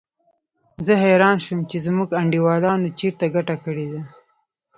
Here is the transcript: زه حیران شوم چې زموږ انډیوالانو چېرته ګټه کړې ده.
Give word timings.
زه 0.85 0.93
حیران 1.03 1.37
شوم 1.45 1.59
چې 1.69 1.77
زموږ 1.85 2.09
انډیوالانو 2.19 2.95
چېرته 2.99 3.25
ګټه 3.35 3.55
کړې 3.63 3.85
ده. 3.91 4.01